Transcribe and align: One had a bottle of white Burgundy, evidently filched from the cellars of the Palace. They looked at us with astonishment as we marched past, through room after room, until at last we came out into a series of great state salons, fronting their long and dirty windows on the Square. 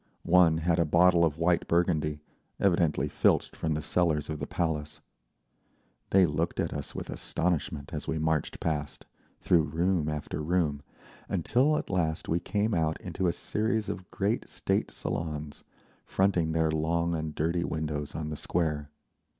One 0.23 0.57
had 0.57 0.79
a 0.79 0.83
bottle 0.83 1.23
of 1.23 1.37
white 1.37 1.67
Burgundy, 1.67 2.21
evidently 2.59 3.07
filched 3.07 3.55
from 3.55 3.75
the 3.75 3.83
cellars 3.83 4.31
of 4.31 4.39
the 4.39 4.47
Palace. 4.47 4.99
They 6.09 6.25
looked 6.25 6.59
at 6.59 6.73
us 6.73 6.95
with 6.95 7.07
astonishment 7.11 7.93
as 7.93 8.07
we 8.07 8.17
marched 8.17 8.59
past, 8.59 9.05
through 9.41 9.61
room 9.61 10.09
after 10.09 10.41
room, 10.41 10.81
until 11.29 11.77
at 11.77 11.91
last 11.91 12.27
we 12.27 12.39
came 12.39 12.73
out 12.73 12.99
into 12.99 13.27
a 13.27 13.31
series 13.33 13.89
of 13.89 14.09
great 14.09 14.49
state 14.49 14.89
salons, 14.89 15.63
fronting 16.03 16.53
their 16.53 16.71
long 16.71 17.13
and 17.13 17.35
dirty 17.35 17.63
windows 17.63 18.15
on 18.15 18.29
the 18.29 18.35
Square. 18.35 18.89